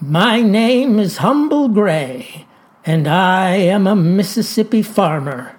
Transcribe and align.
My 0.00 0.42
name 0.42 1.00
is 1.00 1.16
Humble 1.16 1.68
Gray, 1.68 2.46
and 2.86 3.08
I 3.08 3.56
am 3.56 3.88
a 3.88 3.96
Mississippi 3.96 4.80
farmer. 4.80 5.56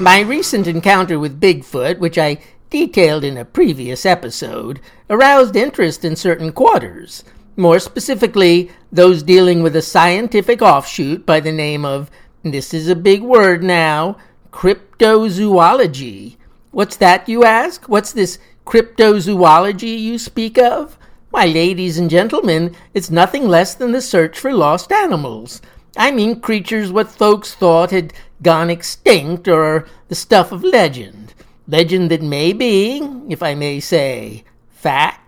My 0.00 0.20
recent 0.20 0.66
encounter 0.66 1.18
with 1.18 1.38
Bigfoot, 1.38 1.98
which 1.98 2.16
I 2.16 2.38
detailed 2.70 3.22
in 3.22 3.36
a 3.36 3.44
previous 3.44 4.06
episode, 4.06 4.80
aroused 5.10 5.56
interest 5.56 6.06
in 6.06 6.16
certain 6.16 6.52
quarters, 6.52 7.22
more 7.56 7.78
specifically, 7.78 8.70
those 8.90 9.22
dealing 9.22 9.62
with 9.62 9.76
a 9.76 9.82
scientific 9.82 10.62
offshoot 10.62 11.24
by 11.24 11.40
the 11.40 11.52
name 11.52 11.84
of, 11.84 12.10
this 12.42 12.74
is 12.74 12.88
a 12.88 12.96
big 12.96 13.22
word 13.22 13.62
now, 13.62 14.16
cryptozoology. 14.52 16.36
What's 16.70 16.96
that, 16.96 17.28
you 17.28 17.44
ask? 17.44 17.88
What's 17.88 18.12
this 18.12 18.38
cryptozoology 18.66 19.98
you 19.98 20.18
speak 20.18 20.58
of? 20.58 20.98
Why, 21.30 21.46
ladies 21.46 21.98
and 21.98 22.08
gentlemen, 22.08 22.74
it's 22.94 23.10
nothing 23.10 23.48
less 23.48 23.74
than 23.74 23.92
the 23.92 24.00
search 24.00 24.38
for 24.38 24.52
lost 24.52 24.92
animals. 24.92 25.60
I 25.96 26.10
mean 26.10 26.40
creatures 26.40 26.92
what 26.92 27.10
folks 27.10 27.54
thought 27.54 27.90
had 27.90 28.12
gone 28.42 28.70
extinct 28.70 29.48
or 29.48 29.86
the 30.08 30.14
stuff 30.14 30.52
of 30.52 30.62
legend. 30.62 31.34
Legend 31.66 32.10
that 32.10 32.22
may 32.22 32.52
be, 32.52 33.02
if 33.28 33.42
I 33.42 33.54
may 33.54 33.80
say, 33.80 34.44
fact. 34.70 35.23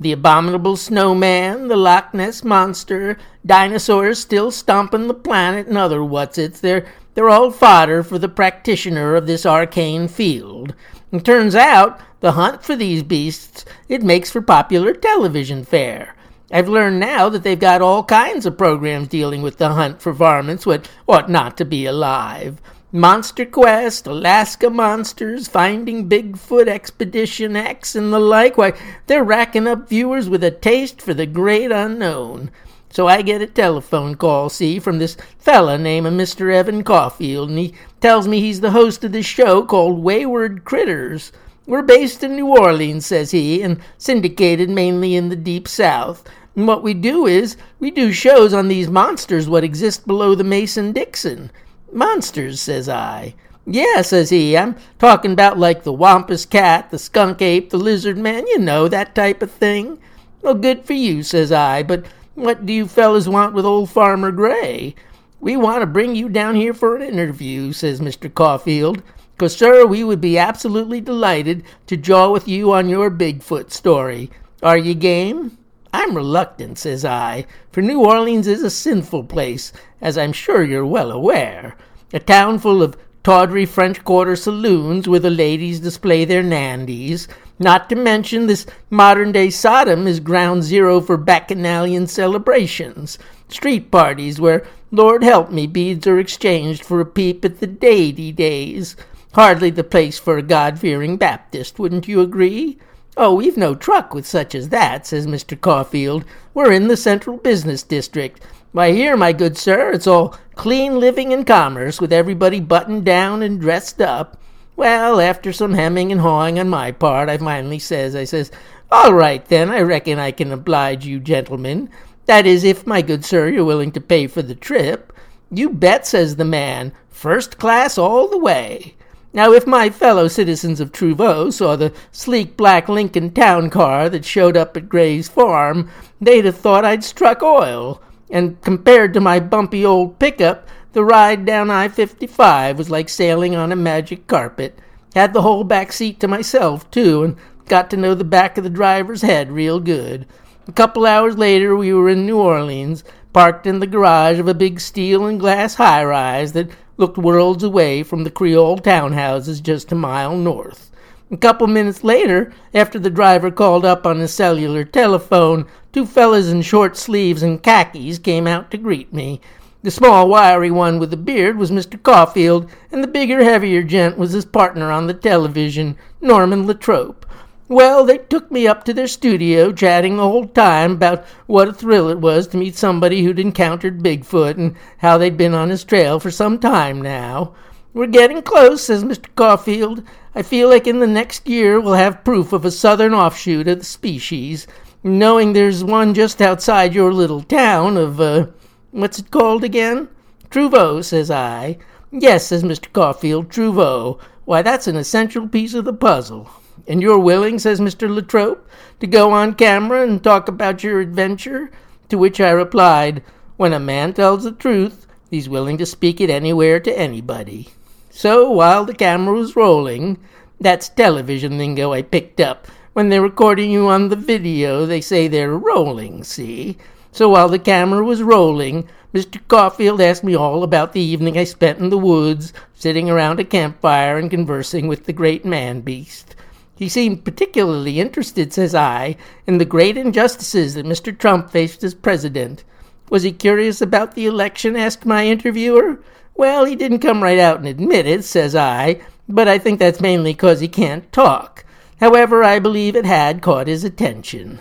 The 0.00 0.12
abominable 0.12 0.76
snowman, 0.76 1.68
the 1.68 1.76
Loch 1.76 2.14
Ness 2.14 2.44
monster, 2.44 3.18
dinosaurs 3.44 4.20
still 4.20 4.50
stomping 4.50 5.08
the 5.08 5.14
planet, 5.14 5.66
and 5.66 5.76
other 5.76 6.04
what's 6.04 6.38
its. 6.38 6.60
They're, 6.60 6.86
they're 7.14 7.28
all 7.28 7.50
fodder 7.50 8.04
for 8.04 8.18
the 8.18 8.28
practitioner 8.28 9.16
of 9.16 9.26
this 9.26 9.44
arcane 9.44 10.06
field. 10.06 10.74
It 11.10 11.24
turns 11.24 11.54
out 11.54 12.00
the 12.20 12.32
hunt 12.32 12.62
for 12.62 12.76
these 12.76 13.02
beasts 13.02 13.64
it 13.88 14.02
makes 14.02 14.30
for 14.30 14.40
popular 14.40 14.92
television 14.92 15.64
fare. 15.64 16.14
I've 16.50 16.68
learned 16.68 17.00
now 17.00 17.28
that 17.28 17.42
they've 17.42 17.58
got 17.58 17.82
all 17.82 18.04
kinds 18.04 18.46
of 18.46 18.56
programs 18.56 19.08
dealing 19.08 19.42
with 19.42 19.58
the 19.58 19.70
hunt 19.70 20.00
for 20.00 20.12
varmints 20.12 20.64
what 20.64 20.88
ought 21.08 21.28
not 21.28 21.56
to 21.58 21.64
be 21.64 21.86
alive. 21.86 22.60
Monster 22.90 23.44
Quest, 23.44 24.06
Alaska 24.06 24.70
Monsters, 24.70 25.46
Finding 25.46 26.08
Bigfoot 26.08 26.68
Expedition 26.68 27.54
X, 27.54 27.94
and 27.94 28.14
the 28.14 28.18
like. 28.18 28.56
Why, 28.56 28.72
they're 29.06 29.22
racking 29.22 29.66
up 29.66 29.90
viewers 29.90 30.30
with 30.30 30.42
a 30.42 30.50
taste 30.50 31.02
for 31.02 31.12
the 31.12 31.26
great 31.26 31.70
unknown. 31.70 32.50
So 32.88 33.06
I 33.06 33.20
get 33.20 33.42
a 33.42 33.46
telephone 33.46 34.14
call, 34.14 34.48
see, 34.48 34.78
from 34.78 35.00
this 35.00 35.18
fella 35.38 35.76
named 35.76 36.06
Mr. 36.06 36.50
Evan 36.50 36.82
Caulfield, 36.82 37.50
and 37.50 37.58
he 37.58 37.74
tells 38.00 38.26
me 38.26 38.40
he's 38.40 38.62
the 38.62 38.70
host 38.70 39.04
of 39.04 39.12
this 39.12 39.26
show 39.26 39.66
called 39.66 40.02
Wayward 40.02 40.64
Critters. 40.64 41.30
We're 41.66 41.82
based 41.82 42.24
in 42.24 42.36
New 42.36 42.46
Orleans, 42.46 43.04
says 43.04 43.32
he, 43.32 43.60
and 43.60 43.82
syndicated 43.98 44.70
mainly 44.70 45.14
in 45.14 45.28
the 45.28 45.36
deep 45.36 45.68
south. 45.68 46.26
And 46.56 46.66
what 46.66 46.82
we 46.82 46.94
do 46.94 47.26
is, 47.26 47.58
we 47.80 47.90
do 47.90 48.12
shows 48.12 48.54
on 48.54 48.68
these 48.68 48.88
monsters 48.88 49.46
what 49.46 49.62
exist 49.62 50.06
below 50.06 50.34
the 50.34 50.42
Mason 50.42 50.92
Dixon. 50.92 51.50
Monsters, 51.92 52.60
says 52.60 52.88
I. 52.88 53.34
Yeah, 53.66 54.02
says 54.02 54.30
he, 54.30 54.56
I'm 54.56 54.76
talking 54.98 55.32
about 55.32 55.58
like 55.58 55.82
the 55.82 55.92
wampus 55.92 56.46
cat, 56.46 56.90
the 56.90 56.98
skunk 56.98 57.42
ape, 57.42 57.70
the 57.70 57.76
lizard 57.76 58.16
man, 58.16 58.46
you 58.46 58.58
know, 58.58 58.88
that 58.88 59.14
type 59.14 59.42
of 59.42 59.50
thing. 59.50 59.98
Well, 60.40 60.54
good 60.54 60.84
for 60.84 60.94
you, 60.94 61.22
says 61.22 61.52
I, 61.52 61.82
but 61.82 62.06
what 62.34 62.64
do 62.64 62.72
you 62.72 62.88
fellas 62.88 63.28
want 63.28 63.52
with 63.52 63.66
old 63.66 63.90
Farmer 63.90 64.32
Gray? 64.32 64.94
We 65.40 65.56
want 65.56 65.82
to 65.82 65.86
bring 65.86 66.16
you 66.16 66.28
down 66.28 66.54
here 66.54 66.72
for 66.72 66.96
an 66.96 67.02
interview, 67.02 67.72
says 67.72 68.00
Mr. 68.00 68.32
Caulfield. 68.32 69.02
Because, 69.34 69.56
sir, 69.56 69.86
we 69.86 70.02
would 70.02 70.20
be 70.20 70.38
absolutely 70.38 71.00
delighted 71.00 71.62
to 71.86 71.96
jaw 71.96 72.30
with 72.30 72.48
you 72.48 72.72
on 72.72 72.88
your 72.88 73.10
Bigfoot 73.10 73.70
story. 73.70 74.30
Are 74.62 74.78
you 74.78 74.94
game? 74.94 75.58
I'm 75.92 76.16
reluctant, 76.16 76.78
says 76.78 77.04
I, 77.04 77.46
for 77.70 77.80
New 77.80 78.04
Orleans 78.04 78.46
is 78.46 78.62
a 78.62 78.70
sinful 78.70 79.24
place, 79.24 79.72
as 80.00 80.18
I'm 80.18 80.32
sure 80.32 80.62
you're 80.62 80.86
well 80.86 81.10
aware. 81.10 81.76
A 82.12 82.18
town 82.18 82.58
full 82.58 82.82
of 82.82 82.96
tawdry 83.22 83.66
French 83.66 84.04
Quarter 84.04 84.36
saloons 84.36 85.08
where 85.08 85.20
the 85.20 85.30
ladies 85.30 85.80
display 85.80 86.24
their 86.24 86.42
nandies. 86.42 87.28
Not 87.58 87.88
to 87.88 87.96
mention 87.96 88.46
this 88.46 88.66
modern 88.88 89.32
day 89.32 89.50
Sodom 89.50 90.06
is 90.06 90.20
ground 90.20 90.62
zero 90.62 91.00
for 91.00 91.16
bacchanalian 91.16 92.06
celebrations. 92.06 93.18
Street 93.48 93.90
parties 93.90 94.40
where, 94.40 94.64
Lord 94.90 95.22
help 95.22 95.50
me, 95.50 95.66
beads 95.66 96.06
are 96.06 96.18
exchanged 96.18 96.84
for 96.84 97.00
a 97.00 97.06
peep 97.06 97.44
at 97.44 97.60
the 97.60 97.66
deity 97.66 98.32
days. 98.32 98.96
Hardly 99.34 99.70
the 99.70 99.84
place 99.84 100.18
for 100.18 100.38
a 100.38 100.42
God 100.42 100.78
fearing 100.78 101.16
Baptist, 101.16 101.78
wouldn't 101.78 102.08
you 102.08 102.20
agree? 102.20 102.78
Oh, 103.20 103.34
we've 103.34 103.56
no 103.56 103.74
truck 103.74 104.14
with 104.14 104.28
such 104.28 104.54
as 104.54 104.68
that, 104.68 105.04
says 105.04 105.26
Mr. 105.26 105.60
Caulfield. 105.60 106.24
We're 106.54 106.70
in 106.70 106.86
the 106.86 106.96
central 106.96 107.36
business 107.36 107.82
district. 107.82 108.40
Why, 108.70 108.92
here, 108.92 109.16
my 109.16 109.32
good 109.32 109.58
sir, 109.58 109.90
it's 109.90 110.06
all 110.06 110.36
clean 110.54 111.00
living 111.00 111.32
and 111.32 111.44
commerce, 111.44 112.00
with 112.00 112.12
everybody 112.12 112.60
buttoned 112.60 113.04
down 113.04 113.42
and 113.42 113.60
dressed 113.60 114.00
up. 114.00 114.40
Well, 114.76 115.20
after 115.20 115.52
some 115.52 115.74
hemming 115.74 116.12
and 116.12 116.20
hawing 116.20 116.60
on 116.60 116.68
my 116.68 116.92
part, 116.92 117.28
I 117.28 117.38
finally 117.38 117.80
says, 117.80 118.14
I 118.14 118.22
says, 118.22 118.52
All 118.88 119.12
right, 119.12 119.44
then, 119.46 119.68
I 119.68 119.80
reckon 119.80 120.20
I 120.20 120.30
can 120.30 120.52
oblige 120.52 121.04
you 121.04 121.18
gentlemen. 121.18 121.90
That 122.26 122.46
is, 122.46 122.62
if, 122.62 122.86
my 122.86 123.02
good 123.02 123.24
sir, 123.24 123.48
you're 123.48 123.64
willing 123.64 123.90
to 123.92 124.00
pay 124.00 124.28
for 124.28 124.42
the 124.42 124.54
trip. 124.54 125.12
You 125.50 125.70
bet, 125.70 126.06
says 126.06 126.36
the 126.36 126.44
man, 126.44 126.92
first 127.08 127.58
class 127.58 127.98
all 127.98 128.28
the 128.28 128.38
way. 128.38 128.94
Now, 129.32 129.52
if 129.52 129.66
my 129.66 129.90
fellow 129.90 130.26
citizens 130.26 130.80
of 130.80 130.90
Trouveau 130.90 131.50
saw 131.52 131.76
the 131.76 131.92
sleek 132.12 132.56
black 132.56 132.88
Lincoln 132.88 133.30
town 133.30 133.68
car 133.68 134.08
that 134.08 134.24
showed 134.24 134.56
up 134.56 134.76
at 134.76 134.88
Gray's 134.88 135.28
farm, 135.28 135.90
they'd 136.20 136.46
have 136.46 136.56
thought 136.56 136.84
I'd 136.84 137.04
struck 137.04 137.42
oil. 137.42 138.02
And 138.30 138.60
compared 138.62 139.12
to 139.14 139.20
my 139.20 139.38
bumpy 139.38 139.84
old 139.84 140.18
pickup, 140.18 140.66
the 140.92 141.04
ride 141.04 141.44
down 141.44 141.70
I 141.70 141.88
55 141.88 142.78
was 142.78 142.90
like 142.90 143.08
sailing 143.08 143.54
on 143.54 143.70
a 143.70 143.76
magic 143.76 144.26
carpet. 144.26 144.78
Had 145.14 145.34
the 145.34 145.42
whole 145.42 145.64
back 145.64 145.92
seat 145.92 146.20
to 146.20 146.28
myself, 146.28 146.90
too, 146.90 147.22
and 147.22 147.36
got 147.66 147.90
to 147.90 147.96
know 147.96 148.14
the 148.14 148.24
back 148.24 148.56
of 148.56 148.64
the 148.64 148.70
driver's 148.70 149.22
head 149.22 149.52
real 149.52 149.78
good. 149.78 150.26
A 150.66 150.72
couple 150.72 151.06
hours 151.06 151.36
later, 151.36 151.76
we 151.76 151.92
were 151.92 152.08
in 152.08 152.26
New 152.26 152.38
Orleans, 152.38 153.04
parked 153.32 153.66
in 153.66 153.80
the 153.80 153.86
garage 153.86 154.38
of 154.38 154.48
a 154.48 154.54
big 154.54 154.80
steel 154.80 155.26
and 155.26 155.38
glass 155.38 155.74
high 155.74 156.04
rise 156.04 156.52
that 156.52 156.70
looked 156.98 157.16
worlds 157.16 157.64
away 157.64 158.02
from 158.02 158.24
the 158.24 158.30
Creole 158.30 158.78
townhouses 158.78 159.62
just 159.62 159.90
a 159.90 159.94
mile 159.94 160.36
north. 160.36 160.90
A 161.30 161.36
couple 161.36 161.66
minutes 161.66 162.02
later, 162.04 162.52
after 162.74 162.98
the 162.98 163.08
driver 163.08 163.50
called 163.50 163.84
up 163.84 164.06
on 164.06 164.18
his 164.18 164.34
cellular 164.34 164.84
telephone, 164.84 165.66
two 165.92 166.04
fellas 166.04 166.48
in 166.48 166.60
short 166.60 166.96
sleeves 166.96 167.42
and 167.42 167.62
khakis 167.62 168.18
came 168.18 168.46
out 168.46 168.70
to 168.70 168.78
greet 168.78 169.12
me. 169.12 169.40
The 169.82 169.92
small, 169.92 170.28
wiry 170.28 170.72
one 170.72 170.98
with 170.98 171.10
the 171.10 171.16
beard 171.16 171.56
was 171.56 171.70
Mr. 171.70 172.02
Caulfield, 172.02 172.68
and 172.90 173.02
the 173.02 173.08
bigger, 173.08 173.44
heavier 173.44 173.84
gent 173.84 174.18
was 174.18 174.32
his 174.32 174.44
partner 174.44 174.90
on 174.90 175.06
the 175.06 175.14
television, 175.14 175.96
Norman 176.20 176.66
Latrobe. 176.66 177.24
Well, 177.70 178.06
they 178.06 178.16
took 178.16 178.50
me 178.50 178.66
up 178.66 178.84
to 178.84 178.94
their 178.94 179.06
studio, 179.06 179.72
chatting 179.72 180.16
the 180.16 180.22
whole 180.22 180.46
time 180.46 180.92
about 180.92 181.26
what 181.46 181.68
a 181.68 181.72
thrill 181.74 182.08
it 182.08 182.18
was 182.18 182.46
to 182.48 182.56
meet 182.56 182.76
somebody 182.76 183.22
who'd 183.22 183.38
encountered 183.38 184.02
Bigfoot 184.02 184.56
and 184.56 184.74
how 184.98 185.18
they'd 185.18 185.36
been 185.36 185.52
on 185.52 185.68
his 185.68 185.84
trail 185.84 186.18
for 186.18 186.30
some 186.30 186.58
time 186.58 187.02
now. 187.02 187.54
We're 187.92 188.06
getting 188.06 188.40
close, 188.40 188.84
says 188.84 189.04
Mr. 189.04 189.26
Caulfield. 189.34 190.02
I 190.34 190.40
feel 190.40 190.70
like 190.70 190.86
in 190.86 191.00
the 191.00 191.06
next 191.06 191.46
year 191.46 191.78
we'll 191.78 191.92
have 191.92 192.24
proof 192.24 192.54
of 192.54 192.64
a 192.64 192.70
southern 192.70 193.12
offshoot 193.12 193.68
of 193.68 193.80
the 193.80 193.84
species, 193.84 194.66
knowing 195.02 195.52
there's 195.52 195.84
one 195.84 196.14
just 196.14 196.40
outside 196.40 196.94
your 196.94 197.12
little 197.12 197.42
town 197.42 197.98
of, 197.98 198.18
uh, 198.18 198.46
what's 198.92 199.18
it 199.18 199.30
called 199.30 199.62
again? 199.62 200.08
Trouveau, 200.48 201.04
says 201.04 201.30
I. 201.30 201.76
Yes, 202.10 202.46
says 202.46 202.62
Mr. 202.62 202.90
Caulfield, 202.90 203.50
Trouveau. 203.50 204.18
Why, 204.46 204.62
that's 204.62 204.86
an 204.86 204.96
essential 204.96 205.46
piece 205.46 205.74
of 205.74 205.84
the 205.84 205.92
puzzle. 205.92 206.48
And 206.86 207.02
you're 207.02 207.18
willing, 207.18 207.58
says 207.58 207.80
Mr. 207.80 208.08
Latrobe, 208.08 208.60
to 209.00 209.06
go 209.06 209.32
on 209.32 209.54
camera 209.54 210.02
and 210.02 210.22
talk 210.22 210.48
about 210.48 210.84
your 210.84 211.00
adventure? 211.00 211.70
To 212.08 212.18
which 212.18 212.40
I 212.40 212.50
replied, 212.50 213.22
When 213.56 213.72
a 213.72 213.80
man 213.80 214.12
tells 214.12 214.44
the 214.44 214.52
truth, 214.52 215.06
he's 215.30 215.48
willing 215.48 215.78
to 215.78 215.86
speak 215.86 216.20
it 216.20 216.30
anywhere 216.30 216.80
to 216.80 216.98
anybody. 216.98 217.68
So 218.10 218.50
while 218.50 218.84
the 218.84 218.94
camera 218.94 219.34
was 219.34 219.56
rolling, 219.56 220.18
that's 220.60 220.88
television 220.88 221.58
lingo 221.58 221.92
I 221.92 222.02
picked 222.02 222.40
up. 222.40 222.66
When 222.92 223.10
they're 223.10 223.22
recording 223.22 223.70
you 223.70 223.86
on 223.88 224.08
the 224.08 224.16
video, 224.16 224.86
they 224.86 225.00
say 225.00 225.28
they're 225.28 225.56
rolling, 225.56 226.24
see? 226.24 226.78
So 227.12 227.28
while 227.28 227.48
the 227.48 227.58
camera 227.58 228.04
was 228.04 228.22
rolling, 228.22 228.88
Mr. 229.14 229.40
Caulfield 229.48 230.00
asked 230.00 230.24
me 230.24 230.34
all 230.34 230.62
about 230.62 230.92
the 230.92 231.00
evening 231.00 231.38
I 231.38 231.44
spent 231.44 231.78
in 231.78 231.90
the 231.90 231.96
woods, 231.98 232.52
sitting 232.74 233.08
around 233.08 233.40
a 233.40 233.44
campfire 233.44 234.18
and 234.18 234.30
conversing 234.30 234.88
with 234.88 235.04
the 235.04 235.12
great 235.12 235.44
man 235.44 235.80
beast. 235.80 236.34
He 236.78 236.88
seemed 236.88 237.24
particularly 237.24 237.98
interested, 237.98 238.52
says 238.52 238.72
I, 238.72 239.16
in 239.48 239.58
the 239.58 239.64
great 239.64 239.96
injustices 239.96 240.74
that 240.74 240.86
Mr. 240.86 241.18
Trump 241.18 241.50
faced 241.50 241.82
as 241.82 241.92
president. 241.92 242.62
Was 243.10 243.24
he 243.24 243.32
curious 243.32 243.80
about 243.80 244.14
the 244.14 244.26
election? 244.26 244.76
asked 244.76 245.04
my 245.04 245.26
interviewer. 245.26 245.98
Well, 246.36 246.66
he 246.66 246.76
didn't 246.76 247.00
come 247.00 247.20
right 247.20 247.40
out 247.40 247.58
and 247.58 247.66
admit 247.66 248.06
it, 248.06 248.22
says 248.22 248.54
I, 248.54 249.00
but 249.28 249.48
I 249.48 249.58
think 249.58 249.80
that's 249.80 250.00
mainly 250.00 250.34
because 250.34 250.60
he 250.60 250.68
can't 250.68 251.10
talk. 251.10 251.64
However, 251.98 252.44
I 252.44 252.60
believe 252.60 252.94
it 252.94 253.04
had 253.04 253.42
caught 253.42 253.66
his 253.66 253.82
attention. 253.82 254.60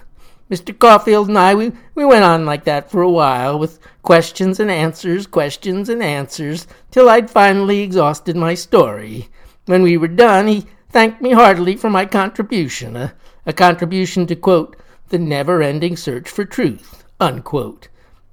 Mr. 0.50 0.76
Caulfield 0.76 1.28
and 1.28 1.38
I, 1.38 1.54
we, 1.54 1.72
we 1.94 2.04
went 2.04 2.24
on 2.24 2.48
like 2.48 2.64
that 2.64 2.90
for 2.90 3.04
a 3.04 3.12
while, 3.12 3.60
with 3.60 3.78
questions 4.02 4.60
and 4.60 4.72
answers, 4.72 5.28
questions 5.28 5.88
and 5.88 6.02
answers, 6.02 6.66
till 6.90 7.10
I'd 7.10 7.30
finally 7.30 7.82
exhausted 7.82 8.36
my 8.36 8.56
story. 8.56 9.30
When 9.68 9.84
we 9.84 9.98
were 9.98 10.08
done, 10.08 10.48
he 10.48 10.66
thanked 10.90 11.22
me 11.22 11.32
heartily 11.32 11.76
for 11.76 11.90
my 11.90 12.06
contribution, 12.06 12.96
a, 12.96 13.14
a 13.46 13.54
contribution 13.54 14.26
to, 14.28 14.36
quote, 14.36 14.76
the 15.10 15.18
never 15.18 15.62
ending 15.62 15.96
search 15.96 16.30
for 16.30 16.46
truth, 16.46 17.04
unquote. 17.20 17.88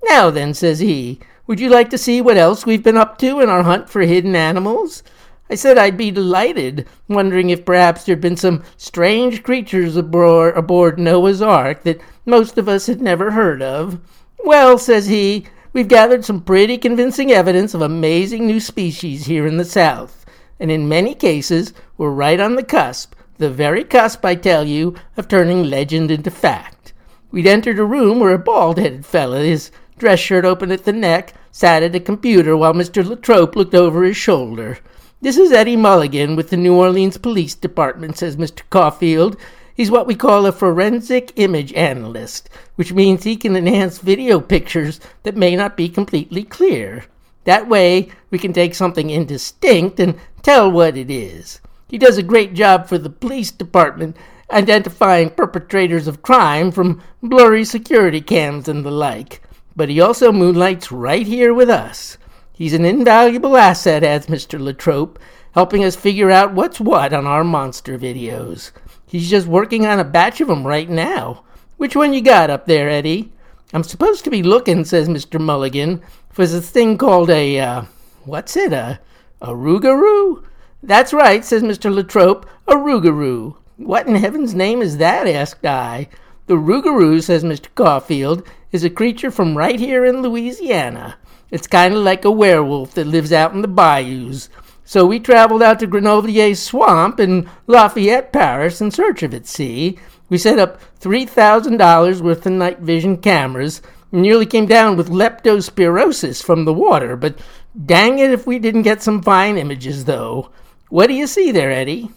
Now 0.05 0.31
then, 0.31 0.55
says 0.55 0.81
he, 0.81 1.21
would 1.47 1.61
you 1.61 1.69
like 1.69 1.91
to 1.91 1.99
see 1.99 2.21
what 2.21 2.37
else 2.37 2.65
we've 2.65 2.83
been 2.83 2.97
up 2.97 3.19
to 3.19 3.41
in 3.41 3.49
our 3.49 3.63
hunt 3.63 3.89
for 3.91 4.03
hidden 4.03 4.35
animals? 4.35 5.03
I 5.51 5.57
said 5.57 5.77
I'd 5.77 5.99
be 5.99 6.11
delighted, 6.11 6.89
wondering 7.07 7.51
if 7.51 7.67
perhaps 7.67 8.05
there'd 8.05 8.21
been 8.21 8.37
some 8.37 8.65
strange 8.79 9.43
creatures 9.43 9.95
aboard, 9.95 10.57
aboard 10.57 10.99
Noah's 10.99 11.43
Ark 11.43 11.83
that 11.83 12.01
most 12.25 12.57
of 12.57 12.67
us 12.69 12.87
had 12.87 13.03
never 13.03 13.33
heard 13.33 13.61
of. 13.61 14.01
Well, 14.43 14.79
says 14.79 15.07
he, 15.07 15.47
we've 15.75 15.89
gathered 15.89 16.25
some 16.25 16.41
pretty 16.41 16.79
convincing 16.79 17.31
evidence 17.31 17.75
of 17.75 17.83
amazing 17.83 18.47
new 18.47 18.59
species 18.59 19.27
here 19.27 19.47
in 19.47 19.59
the 19.59 19.67
South, 19.67 20.24
and 20.59 20.71
in 20.71 20.89
many 20.89 21.15
cases 21.15 21.73
we're 21.97 22.11
right 22.11 22.41
on 22.41 22.55
the 22.57 22.63
cusp, 22.63 23.15
the 23.39 23.51
very 23.51 23.85
cusp, 23.85 24.25
I 24.25 24.35
tell 24.37 24.65
you, 24.65 24.95
of 25.17 25.29
turning 25.29 25.65
legend 25.65 26.11
into 26.11 26.31
fact. 26.31 26.93
We'd 27.31 27.47
entered 27.47 27.79
a 27.79 27.85
room 27.85 28.21
where 28.21 28.33
a 28.33 28.39
bald 28.39 28.79
headed 28.79 29.05
fellow, 29.05 29.43
his 29.43 29.71
dress 29.99 30.21
shirt 30.21 30.45
open 30.45 30.71
at 30.71 30.85
the 30.85 30.93
neck, 30.93 31.35
sat 31.51 31.83
at 31.83 31.95
a 31.95 32.01
computer 32.01 32.57
while 32.57 32.75
Mr. 32.75 33.05
Latrobe 33.05 33.57
looked 33.57 33.75
over 33.75 34.05
his 34.05 34.17
shoulder. 34.17 34.79
This 35.21 35.37
is 35.37 35.53
Eddie 35.53 35.77
Mulligan 35.77 36.37
with 36.37 36.51
the 36.51 36.57
New 36.57 36.75
Orleans 36.75 37.17
Police 37.17 37.55
Department, 37.55 38.19
says 38.19 38.37
Mr. 38.37 38.63
Caulfield. 38.71 39.37
He's 39.75 39.91
what 39.91 40.07
we 40.07 40.15
call 40.15 40.47
a 40.47 40.53
forensic 40.53 41.33
image 41.37 41.73
analyst, 41.73 42.49
which 42.77 42.93
means 42.93 43.25
he 43.25 43.37
can 43.37 43.57
enhance 43.57 43.99
video 43.99 44.39
pictures 44.41 45.01
that 45.25 45.37
may 45.37 45.57
not 45.57 45.77
be 45.77 45.89
completely 45.89 46.45
clear. 46.45 47.05
That 47.45 47.69
way, 47.69 48.11
we 48.31 48.39
can 48.39 48.53
take 48.53 48.75
something 48.75 49.11
indistinct 49.11 49.99
and 49.99 50.19
tell 50.45 50.71
what 50.71 50.97
it 50.97 51.11
is. 51.11 51.61
He 51.89 51.99
does 51.99 52.19
a 52.19 52.23
great 52.23 52.55
job 52.55 52.87
for 52.87 52.99
the 52.99 53.11
police 53.11 53.51
department 53.51 54.17
identifying 54.51 55.31
perpetrators 55.31 56.07
of 56.07 56.23
crime 56.23 56.71
from 56.71 57.03
blurry 57.23 57.65
security 57.65 58.21
cams 58.21 58.69
and 58.69 58.85
the 58.85 58.91
like. 58.91 59.43
But 59.75 59.89
he 59.89 60.01
also 60.01 60.31
moonlights 60.31 60.93
right 60.93 61.27
here 61.27 61.53
with 61.53 61.69
us. 61.69 62.19
He's 62.53 62.75
an 62.75 62.85
invaluable 62.85 63.57
asset, 63.57 64.05
adds 64.05 64.27
Mr. 64.27 64.61
Latrobe, 64.61 65.19
helping 65.53 65.83
us 65.83 65.97
figure 65.97 66.31
out 66.31 66.55
what's 66.55 66.79
what 66.79 67.13
on 67.13 67.27
our 67.27 67.43
monster 67.43 67.99
videos. 67.99 68.71
He's 69.07 69.31
just 69.31 69.47
working 69.47 69.87
on 69.87 69.99
a 69.99 70.05
batch 70.05 70.41
of 70.41 70.51
'em 70.51 70.67
right 70.67 70.89
now. 70.89 71.43
Which 71.77 71.97
one 71.97 72.13
you 72.13 72.21
got 72.21 72.51
up 72.51 72.67
there, 72.67 72.89
Eddie? 72.89 73.33
I'm 73.73 73.83
supposed 73.83 74.23
to 74.25 74.31
be 74.31 74.43
looking, 74.43 74.85
says 74.85 75.09
Mr. 75.09 75.41
Mulligan, 75.41 76.03
for 76.31 76.47
this 76.47 76.71
thing 76.71 76.97
called 76.97 77.31
a, 77.31 77.59
uh, 77.59 77.83
what's 78.25 78.57
it, 78.57 78.73
a, 78.73 79.01
a 79.45 79.49
rougarou? 79.49 80.43
That's 80.83 81.13
right, 81.13 81.45
says 81.45 81.63
Mr. 81.63 81.95
Latrobe, 81.95 82.47
a 82.67 82.77
rougarou. 82.77 83.57
What 83.77 84.07
in 84.07 84.15
heaven's 84.15 84.55
name 84.55 84.81
is 84.81 84.97
that? 84.97 85.27
asked 85.29 85.67
I. 85.67 86.09
The 86.47 86.55
rougarou, 86.55 87.23
says 87.23 87.45
Mr. 87.45 87.69
Caulfield, 87.75 88.43
is 88.73 88.85
a 88.85 88.91
creature 88.91 89.31
from 89.31 89.57
right 89.57 89.79
here 89.79 90.05
in 90.07 90.23
Louisiana. 90.23 91.17
It's 91.51 91.67
kind 91.67 91.93
of 91.93 92.03
like 92.03 92.25
a 92.25 92.31
werewolf 92.31 92.95
that 92.95 93.07
lives 93.07 93.33
out 93.33 93.53
in 93.53 93.61
the 93.61 93.69
bayous. 93.69 94.49
So 94.87 95.05
we 95.05 95.21
traveled 95.21 95.63
out 95.63 95.79
to 95.81 95.87
Grenouillier 95.87 96.57
Swamp 96.57 97.21
in 97.21 97.49
Lafayette 97.67 98.33
Parish 98.33 98.81
in 98.81 98.91
search 98.91 99.23
of 99.23 99.35
it, 99.35 99.47
see? 99.47 99.99
We 100.31 100.39
set 100.39 100.59
up 100.59 100.81
$3,000 101.01 102.21
worth 102.23 102.47
of 102.47 102.53
night 102.53 102.79
vision 102.79 103.19
cameras 103.19 103.83
nearly 104.15 104.47
came 104.47 104.67
down 104.67 104.97
with 104.97 105.11
leptospirosis 105.11 106.43
from 106.43 106.65
the 106.65 106.73
water, 106.73 107.17
but 107.17 107.39
dang 107.85 108.19
it 108.19 108.31
if 108.31 108.47
we 108.47 108.59
didn't 108.59 108.83
get 108.83 109.03
some 109.03 109.23
fine 109.23 109.59
images, 109.59 110.05
though. 110.05 110.51
What 110.89 111.09
do 111.09 111.15
you 111.15 111.27
see 111.27 111.51
there, 111.51 111.71
Eddie? 111.71 112.11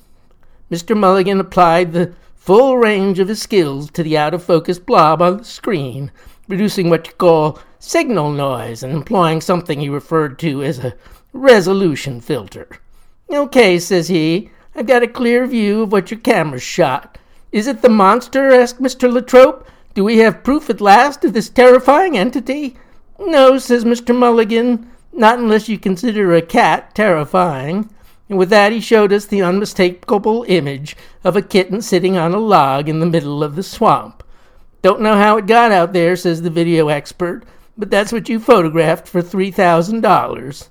Mr. 0.71 0.95
Mulligan 0.95 1.39
applied 1.39 1.93
the 1.93 2.13
full 2.35 2.77
range 2.77 3.19
of 3.19 3.27
his 3.27 3.41
skills 3.41 3.89
to 3.91 4.03
the 4.03 4.17
out 4.17 4.33
of 4.33 4.43
focus 4.43 4.79
blob 4.79 5.21
on 5.21 5.37
the 5.37 5.43
screen, 5.43 6.11
producing 6.47 6.89
what 6.89 7.07
you 7.07 7.13
call 7.13 7.59
signal 7.79 8.31
noise 8.31 8.83
and 8.83 8.93
employing 8.93 9.41
something 9.41 9.79
he 9.79 9.89
referred 9.89 10.39
to 10.39 10.63
as 10.63 10.79
a 10.79 10.93
resolution 11.33 12.21
filter. 12.21 12.67
Okay, 13.29 13.79
says 13.79 14.07
he, 14.07 14.49
I've 14.75 14.87
got 14.87 15.03
a 15.03 15.07
clear 15.07 15.47
view 15.47 15.81
of 15.81 15.91
what 15.91 16.11
your 16.11 16.19
camera 16.19 16.59
shot. 16.59 17.17
Is 17.51 17.67
it 17.67 17.81
the 17.81 17.89
monster? 17.89 18.51
asked 18.51 18.81
Mr. 18.81 19.11
Latrobe. 19.11 19.65
Do 19.97 20.03
we 20.03 20.19
have 20.19 20.43
proof 20.43 20.69
at 20.69 20.79
last 20.79 21.25
of 21.25 21.33
this 21.33 21.49
terrifying 21.49 22.15
entity? 22.15 22.77
No, 23.19 23.57
says 23.57 23.83
Mr. 23.83 24.15
Mulligan, 24.15 24.91
not 25.11 25.39
unless 25.39 25.67
you 25.67 25.79
consider 25.79 26.35
a 26.35 26.41
cat 26.43 26.93
terrifying. 26.93 27.89
And 28.29 28.37
with 28.37 28.51
that, 28.51 28.71
he 28.71 28.79
showed 28.79 29.11
us 29.11 29.25
the 29.25 29.41
unmistakable 29.41 30.45
image 30.47 30.95
of 31.23 31.35
a 31.35 31.41
kitten 31.41 31.81
sitting 31.81 32.15
on 32.15 32.35
a 32.35 32.37
log 32.37 32.87
in 32.87 32.99
the 32.99 33.07
middle 33.07 33.43
of 33.43 33.55
the 33.55 33.63
swamp. 33.63 34.21
Don't 34.83 35.01
know 35.01 35.15
how 35.15 35.37
it 35.37 35.47
got 35.47 35.71
out 35.71 35.93
there, 35.93 36.15
says 36.15 36.43
the 36.43 36.51
video 36.51 36.89
expert, 36.89 37.43
but 37.75 37.89
that's 37.89 38.13
what 38.13 38.29
you 38.29 38.39
photographed 38.39 39.07
for 39.07 39.23
$3,000. 39.23 40.69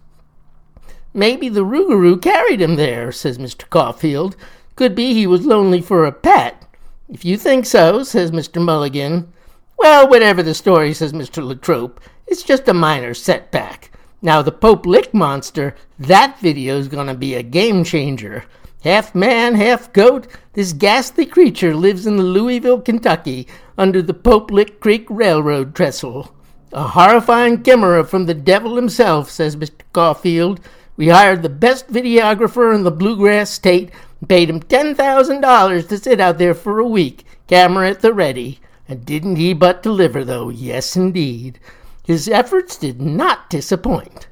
Maybe 1.13 1.49
the 1.49 1.65
rougarou 1.65 2.23
carried 2.23 2.61
him 2.61 2.77
there, 2.77 3.11
says 3.11 3.39
Mr. 3.39 3.69
Caulfield. 3.69 4.37
Could 4.77 4.95
be 4.95 5.15
he 5.15 5.27
was 5.27 5.45
lonely 5.45 5.83
for 5.83 6.05
a 6.05 6.13
pet. 6.13 6.63
If 7.09 7.25
you 7.25 7.37
think 7.37 7.67
so, 7.67 8.03
says 8.03 8.33
Mr. 8.33 8.61
Mulligan. 8.61 9.33
Well, 9.79 10.09
whatever 10.09 10.43
the 10.43 10.55
story, 10.55 10.93
says 10.93 11.13
Mr. 11.13 11.47
Latrobe, 11.47 12.01
it's 12.27 12.43
just 12.43 12.67
a 12.67 12.75
minor 12.75 13.15
setback. 13.15 13.93
Now, 14.21 14.43
the 14.43 14.51
Pope 14.51 14.87
Lick 14.87 15.15
monster, 15.15 15.77
that 16.01 16.41
video's 16.41 16.89
gonna 16.89 17.15
be 17.15 17.35
a 17.35 17.45
game 17.45 17.85
changer. 17.85 18.45
Half 18.83 19.15
man, 19.15 19.55
half 19.55 19.93
goat, 19.93 20.27
this 20.55 20.73
ghastly 20.73 21.27
creature 21.27 21.77
lives 21.77 22.07
in 22.07 22.21
Louisville, 22.21 22.81
Kentucky, 22.81 23.47
under 23.79 24.03
the 24.03 24.15
Pope 24.15 24.51
Lick 24.51 24.81
Creek 24.81 25.07
Railroad 25.09 25.77
trestle. 25.77 26.35
A 26.73 26.89
horrifying 26.89 27.63
chimera 27.63 28.05
from 28.05 28.27
the 28.27 28.35
devil 28.35 28.75
himself, 28.75 29.31
says 29.31 29.55
Mr. 29.55 29.83
Caulfield. 29.93 30.61
We 30.97 31.09
hired 31.09 31.43
the 31.43 31.49
best 31.49 31.89
videographer 31.89 32.75
in 32.75 32.83
the 32.83 32.91
bluegrass 32.91 33.51
state 33.51 33.91
paid 34.29 34.51
him 34.51 34.61
$10,000 34.61 35.89
to 35.89 35.99
sit 35.99 36.21
out 36.21 36.39
there 36.39 36.55
for 36.55 36.79
a 36.79 36.87
week, 36.87 37.25
camera 37.47 37.91
at 37.91 38.01
the 38.01 38.13
ready. 38.13 38.61
And 38.89 39.05
didn't 39.05 39.37
he 39.37 39.53
but 39.53 39.83
deliver, 39.83 40.25
though? 40.25 40.49
Yes, 40.49 40.97
indeed. 40.97 41.59
His 42.05 42.29
efforts 42.29 42.77
did 42.77 43.01
not 43.01 43.51
disappoint. 43.51 44.29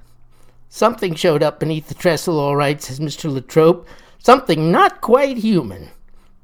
Something 0.68 1.14
showed 1.14 1.42
up 1.42 1.60
beneath 1.60 1.88
the 1.88 1.94
trestle, 1.94 2.38
all 2.38 2.56
right, 2.56 2.80
says 2.80 3.00
Mr. 3.00 3.32
Latrobe. 3.32 3.86
Something 4.18 4.72
not 4.72 5.00
quite 5.00 5.36
human. 5.36 5.90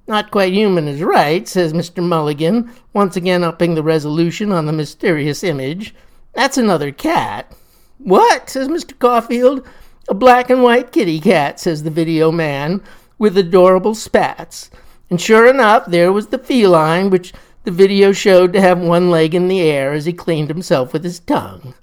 Not 0.06 0.32
quite 0.32 0.52
human 0.52 0.88
is 0.88 1.02
right, 1.02 1.47
says 1.47 1.73
Mr. 1.73 2.02
Mulligan, 2.02 2.73
once 2.92 3.16
again 3.16 3.44
upping 3.44 3.75
the 3.75 3.82
resolution 3.82 4.50
on 4.50 4.66
the 4.66 4.73
mysterious 4.73 5.44
image. 5.44 5.94
That's 6.32 6.59
another 6.59 6.90
cat. 6.90 7.52
What? 7.99 8.50
says 8.50 8.68
Mr. 8.68 8.99
Caulfield. 8.99 9.64
A 10.09 10.14
black 10.14 10.50
and 10.50 10.64
white 10.64 10.90
kitty 10.90 11.20
cat, 11.20 11.61
says 11.61 11.85
the 11.85 11.90
video 11.90 12.32
man, 12.32 12.82
with 13.20 13.36
adorable 13.36 13.94
spats. 13.94 14.70
And 15.10 15.20
sure 15.20 15.46
enough, 15.46 15.86
there 15.86 16.10
was 16.10 16.28
the 16.28 16.38
feline, 16.38 17.10
which 17.10 17.32
the 17.64 17.70
video 17.70 18.12
showed 18.12 18.52
to 18.54 18.60
have 18.60 18.80
one 18.80 19.10
leg 19.10 19.34
in 19.34 19.46
the 19.46 19.60
air 19.60 19.92
as 19.92 20.06
he 20.06 20.12
cleaned 20.12 20.48
himself 20.48 20.92
with 20.92 21.04
his 21.04 21.20
tongue. 21.20 21.74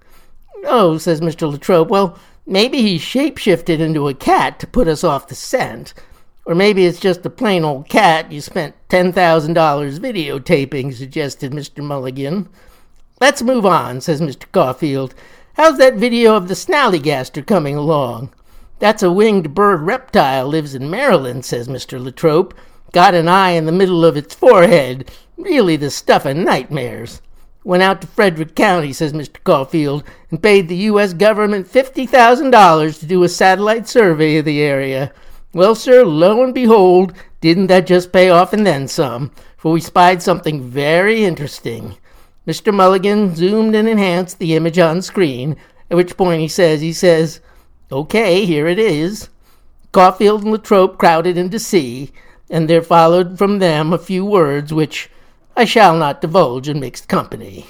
Oh, 0.66 0.98
says 0.98 1.22
Mr. 1.22 1.50
Latrobe, 1.50 1.92
well, 1.92 2.18
maybe 2.48 2.82
he 2.82 2.98
shapeshifted 2.98 3.80
into 3.80 4.08
a 4.08 4.16
cat 4.16 4.60
to 4.60 4.68
put 4.68 4.88
us 4.88 5.04
off 5.04 5.28
the 5.28 5.36
scent. 5.36 5.94
Or 6.44 6.56
maybe 6.56 6.86
it's 6.86 7.00
just 7.00 7.26
a 7.26 7.30
plain 7.30 7.64
old 7.64 7.88
cat 7.88 8.32
you 8.32 8.42
spent 8.42 8.74
$10,000 8.90 9.14
videotaping, 9.54 10.94
suggested 10.94 11.52
Mr. 11.52 11.84
Mulligan. 11.84 12.50
Let's 13.22 13.44
move 13.44 13.66
on, 13.66 14.02
says 14.02 14.22
Mr. 14.22 14.52
Caulfield. 14.52 15.14
How's 15.54 15.78
that 15.78 15.96
video 15.96 16.36
of 16.36 16.48
the 16.48 16.56
snallygaster 16.56 17.46
coming 17.46 17.76
along? 17.76 18.34
That's 18.80 19.02
a 19.02 19.12
winged 19.12 19.56
bird 19.56 19.82
reptile, 19.82 20.48
lives 20.48 20.76
in 20.76 20.90
Maryland, 20.90 21.46
says 21.46 21.68
Mr. 21.68 22.04
Latrobe. 22.04 22.56
Got 22.92 23.16
an 23.16 23.28
eye 23.28 23.52
in 23.52 23.66
the 23.66 23.72
middle 23.72 24.06
of 24.06 24.16
its 24.16 24.36
forehead. 24.36 25.12
Really 25.36 25.76
the 25.76 25.90
stuff 25.90 26.26
of 26.26 26.38
nightmares. 26.38 27.22
Went 27.64 27.84
out 27.84 28.02
to 28.02 28.08
Frederick 28.08 28.56
County, 28.56 28.94
says 28.94 29.14
Mr. 29.14 29.44
Caulfield, 29.44 30.04
and 30.32 30.42
paid 30.42 30.68
the 30.68 30.76
U.S. 30.76 31.14
government 31.14 31.68
$50,000 31.68 33.00
to 33.00 33.06
do 33.06 33.24
a 33.24 33.30
satellite 33.30 33.88
survey 33.88 34.38
of 34.38 34.46
the 34.46 34.62
area. 34.62 35.12
Well, 35.54 35.76
sir, 35.76 36.06
lo 36.06 36.44
and 36.44 36.54
behold, 36.54 37.14
didn't 37.42 37.68
that 37.68 37.88
just 37.88 38.12
pay 38.12 38.30
off 38.30 38.54
and 38.54 38.66
then 38.66 38.88
some? 38.88 39.32
For 39.58 39.72
we 39.72 39.82
spied 39.82 40.22
something 40.22 40.62
very 40.62 41.26
interesting. 41.26 41.98
Mr. 42.48 42.74
Mulligan 42.74 43.36
zoomed 43.36 43.76
and 43.76 43.90
enhanced 43.90 44.40
the 44.40 44.56
image 44.56 44.80
on 44.80 45.02
screen, 45.02 45.58
at 45.92 45.98
which 45.98 46.16
point 46.16 46.42
he 46.42 46.48
says, 46.48 46.80
he 46.80 46.94
says, 46.94 47.42
Okay, 47.90 48.46
here 48.46 48.68
it 48.68 48.80
is. 48.80 49.30
Caulfield 49.94 50.44
and 50.44 50.52
Latrobe 50.52 50.98
crowded 50.98 51.38
in 51.38 51.50
to 51.52 51.58
see, 51.58 52.12
and 52.50 52.70
there 52.70 52.82
followed 52.82 53.38
from 53.38 53.60
them 53.60 53.94
a 53.94 53.98
few 53.98 54.26
words 54.26 54.74
which 54.74 55.10
I 55.56 55.64
shall 55.64 55.96
not 55.96 56.20
divulge 56.20 56.68
in 56.68 56.82
mixed 56.82 57.08
company. 57.08 57.66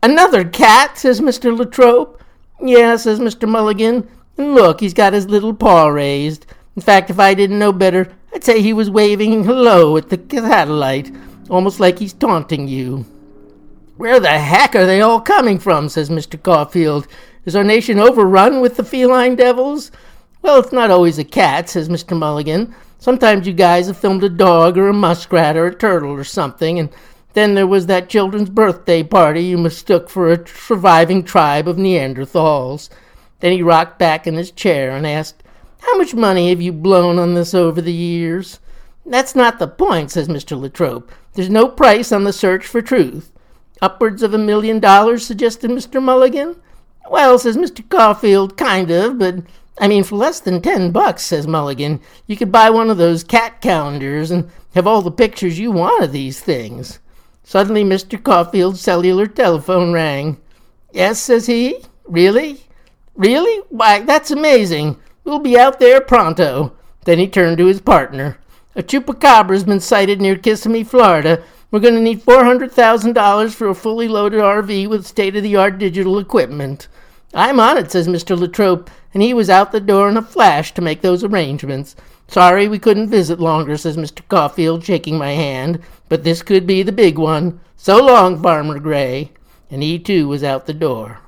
Another 0.00 0.44
cat, 0.44 0.96
says 0.96 1.20
Mr. 1.20 1.56
Latrobe. 1.56 2.20
Yeah, 2.62 2.94
says 2.96 3.18
Mr. 3.18 3.48
Mulligan. 3.48 4.08
And 4.36 4.54
look, 4.54 4.78
he's 4.78 4.94
got 4.94 5.12
his 5.12 5.28
little 5.28 5.52
paw 5.52 5.88
raised. 5.88 6.46
In 6.76 6.82
fact, 6.82 7.10
if 7.10 7.18
I 7.18 7.34
didn't 7.34 7.58
know 7.58 7.72
better, 7.72 8.14
I'd 8.32 8.44
say 8.44 8.62
he 8.62 8.72
was 8.72 8.88
waving 8.88 9.42
hello 9.42 9.96
at 9.96 10.08
the 10.08 10.20
satellite, 10.30 11.12
almost 11.50 11.80
like 11.80 11.98
he's 11.98 12.12
taunting 12.12 12.68
you. 12.68 13.04
Where 13.98 14.20
the 14.20 14.28
heck 14.28 14.76
are 14.76 14.86
they 14.86 15.00
all 15.00 15.20
coming 15.20 15.58
from? 15.58 15.88
says 15.88 16.08
Mr. 16.08 16.40
Caulfield. 16.40 17.08
Is 17.44 17.56
our 17.56 17.64
nation 17.64 17.98
overrun 17.98 18.60
with 18.60 18.76
the 18.76 18.84
feline 18.84 19.34
devils? 19.34 19.90
Well, 20.40 20.60
it's 20.60 20.70
not 20.70 20.92
always 20.92 21.18
a 21.18 21.24
cat, 21.24 21.68
says 21.68 21.88
Mr. 21.88 22.16
Mulligan. 22.16 22.76
Sometimes 23.00 23.48
you 23.48 23.52
guys 23.52 23.88
have 23.88 23.96
filmed 23.96 24.22
a 24.22 24.28
dog 24.28 24.78
or 24.78 24.86
a 24.86 24.92
muskrat 24.92 25.56
or 25.56 25.66
a 25.66 25.74
turtle 25.74 26.12
or 26.12 26.22
something, 26.22 26.78
and 26.78 26.90
then 27.32 27.56
there 27.56 27.66
was 27.66 27.86
that 27.86 28.08
children's 28.08 28.50
birthday 28.50 29.02
party 29.02 29.42
you 29.42 29.58
mistook 29.58 30.08
for 30.08 30.30
a 30.30 30.46
surviving 30.46 31.24
tribe 31.24 31.66
of 31.66 31.76
Neanderthals. 31.76 32.90
Then 33.40 33.50
he 33.50 33.62
rocked 33.62 33.98
back 33.98 34.28
in 34.28 34.34
his 34.34 34.52
chair 34.52 34.92
and 34.92 35.08
asked, 35.08 35.42
How 35.80 35.98
much 35.98 36.14
money 36.14 36.50
have 36.50 36.62
you 36.62 36.72
blown 36.72 37.18
on 37.18 37.34
this 37.34 37.52
over 37.52 37.82
the 37.82 37.92
years? 37.92 38.60
That's 39.04 39.34
not 39.34 39.58
the 39.58 39.66
point, 39.66 40.12
says 40.12 40.28
Mr. 40.28 40.56
Latrobe. 40.56 41.10
There's 41.32 41.50
no 41.50 41.66
price 41.66 42.12
on 42.12 42.22
the 42.22 42.32
search 42.32 42.64
for 42.64 42.80
truth. 42.80 43.32
Upwards 43.80 44.22
of 44.22 44.34
a 44.34 44.38
million 44.38 44.80
dollars, 44.80 45.26
suggested 45.26 45.70
Mr. 45.70 46.02
Mulligan. 46.02 46.56
Well, 47.10 47.38
says 47.38 47.56
Mr. 47.56 47.88
Caulfield, 47.88 48.56
kind 48.56 48.90
of, 48.90 49.18
but 49.18 49.36
I 49.80 49.88
mean, 49.88 50.04
for 50.04 50.16
less 50.16 50.40
than 50.40 50.60
ten 50.60 50.90
bucks, 50.90 51.22
says 51.22 51.46
Mulligan, 51.46 52.00
you 52.26 52.36
could 52.36 52.50
buy 52.50 52.70
one 52.70 52.90
of 52.90 52.98
those 52.98 53.22
cat 53.22 53.60
calendars 53.60 54.30
and 54.30 54.50
have 54.74 54.86
all 54.86 55.02
the 55.02 55.10
pictures 55.10 55.58
you 55.58 55.70
want 55.70 56.02
of 56.02 56.12
these 56.12 56.40
things. 56.40 56.98
Suddenly, 57.44 57.84
Mr. 57.84 58.22
Caulfield's 58.22 58.80
cellular 58.80 59.26
telephone 59.26 59.92
rang. 59.92 60.38
Yes, 60.92 61.20
says 61.20 61.46
he. 61.46 61.78
Really? 62.04 62.64
Really? 63.14 63.62
Why, 63.70 64.00
that's 64.00 64.30
amazing. 64.30 64.96
We'll 65.24 65.38
be 65.38 65.58
out 65.58 65.78
there 65.78 66.00
pronto. 66.00 66.76
Then 67.04 67.18
he 67.18 67.28
turned 67.28 67.58
to 67.58 67.66
his 67.66 67.80
partner. 67.80 68.38
A 68.74 68.82
chupacabra's 68.82 69.64
been 69.64 69.80
sighted 69.80 70.20
near 70.20 70.36
Kissimmee, 70.36 70.84
Florida. 70.84 71.42
We're 71.70 71.80
going 71.80 71.96
to 71.96 72.00
need 72.00 72.22
$400,000 72.22 73.54
for 73.54 73.68
a 73.68 73.74
fully 73.74 74.08
loaded 74.08 74.40
RV 74.40 74.88
with 74.88 75.06
state 75.06 75.36
of 75.36 75.42
the 75.42 75.56
art 75.56 75.76
digital 75.76 76.18
equipment. 76.18 76.88
I'm 77.34 77.60
on 77.60 77.76
it, 77.76 77.92
says 77.92 78.08
Mr. 78.08 78.38
Latrobe, 78.38 78.88
and 79.12 79.22
he 79.22 79.34
was 79.34 79.50
out 79.50 79.70
the 79.70 79.80
door 79.80 80.08
in 80.08 80.16
a 80.16 80.22
flash 80.22 80.72
to 80.72 80.80
make 80.80 81.02
those 81.02 81.22
arrangements. 81.22 81.94
Sorry 82.26 82.68
we 82.68 82.78
couldn't 82.78 83.10
visit 83.10 83.38
longer, 83.38 83.76
says 83.76 83.98
Mr. 83.98 84.26
Caulfield, 84.28 84.82
shaking 84.82 85.18
my 85.18 85.32
hand, 85.32 85.80
but 86.08 86.24
this 86.24 86.42
could 86.42 86.66
be 86.66 86.82
the 86.82 86.90
big 86.90 87.18
one. 87.18 87.60
So 87.76 88.02
long, 88.02 88.42
Farmer 88.42 88.78
Gray. 88.78 89.32
And 89.70 89.82
he 89.82 89.98
too 89.98 90.26
was 90.26 90.42
out 90.42 90.64
the 90.64 90.72
door. 90.72 91.18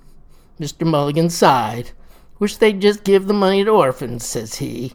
Mr. 0.59 0.87
Mulligan 0.87 1.28
sighed. 1.28 1.90
Wish 2.38 2.56
they'd 2.56 2.80
just 2.80 3.04
give 3.04 3.26
the 3.26 3.35
money 3.35 3.62
to 3.62 3.70
orphans, 3.70 4.25
says 4.25 4.54
he. 4.54 4.94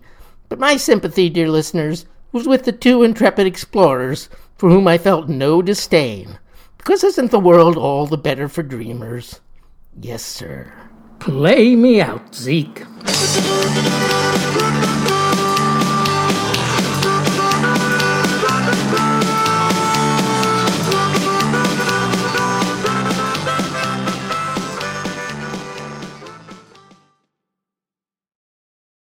But 0.49 0.57
my 0.57 0.75
sympathy, 0.75 1.29
dear 1.29 1.49
listeners, 1.49 2.07
was 2.31 2.47
with 2.47 2.65
the 2.65 2.71
two 2.71 3.03
intrepid 3.03 3.45
explorers, 3.45 4.27
for 4.57 4.69
whom 4.69 4.87
I 4.87 4.97
felt 4.97 5.29
no 5.29 5.61
disdain. 5.61 6.39
Because 6.77 7.03
isn't 7.03 7.31
the 7.31 7.39
world 7.39 7.77
all 7.77 8.05
the 8.05 8.17
better 8.17 8.47
for 8.47 8.63
dreamers? 8.63 9.41
Yes, 9.99 10.23
sir. 10.23 10.71
Play 11.19 11.75
me 11.75 12.01
out, 12.01 12.35
Zeke. 12.35 12.85